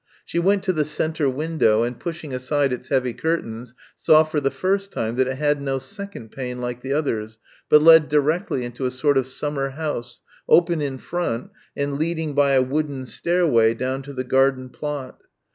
She 0.25 0.39
went 0.39 0.63
to 0.63 0.73
the 0.73 0.83
centre 0.83 1.29
window 1.29 1.83
and 1.83 1.99
pushing 1.99 2.33
aside 2.33 2.73
its 2.73 2.87
heavy 2.89 3.13
curtains 3.13 3.75
saw 3.95 4.23
for 4.23 4.39
the 4.39 4.49
first 4.49 4.91
time 4.91 5.15
that 5.17 5.27
it 5.27 5.37
had 5.37 5.61
no 5.61 5.77
second 5.77 6.31
pane 6.31 6.59
like 6.59 6.81
the 6.81 6.91
others, 6.91 7.37
but 7.69 7.83
led 7.83 8.09
directly 8.09 8.65
into 8.65 8.87
a 8.87 8.89
sort 8.89 9.15
of 9.19 9.27
summer 9.27 9.69
house, 9.69 10.21
open 10.49 10.81
in 10.81 10.97
front 10.97 11.51
and 11.77 11.99
leading 11.99 12.33
by 12.33 12.53
a 12.53 12.63
wooden 12.63 13.05
stairway 13.05 13.75
down 13.75 14.01
to 14.01 14.13
the 14.13 14.23
garden 14.23 14.69
plot. 14.69 15.21